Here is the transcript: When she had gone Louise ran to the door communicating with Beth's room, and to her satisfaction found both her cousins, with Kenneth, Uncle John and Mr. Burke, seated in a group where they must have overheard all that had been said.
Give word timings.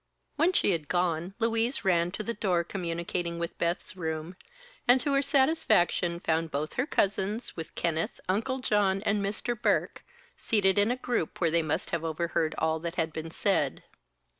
When 0.35 0.51
she 0.51 0.71
had 0.71 0.87
gone 0.87 1.35
Louise 1.37 1.85
ran 1.85 2.09
to 2.13 2.23
the 2.23 2.33
door 2.33 2.63
communicating 2.63 3.37
with 3.37 3.55
Beth's 3.59 3.95
room, 3.95 4.35
and 4.87 4.99
to 4.99 5.13
her 5.13 5.21
satisfaction 5.21 6.19
found 6.19 6.49
both 6.49 6.73
her 6.73 6.87
cousins, 6.87 7.55
with 7.55 7.75
Kenneth, 7.75 8.19
Uncle 8.27 8.57
John 8.61 9.03
and 9.03 9.23
Mr. 9.23 9.55
Burke, 9.55 10.03
seated 10.35 10.79
in 10.79 10.89
a 10.89 10.95
group 10.95 11.39
where 11.39 11.51
they 11.51 11.61
must 11.61 11.91
have 11.91 12.03
overheard 12.03 12.55
all 12.57 12.79
that 12.79 12.95
had 12.95 13.13
been 13.13 13.29
said. 13.29 13.83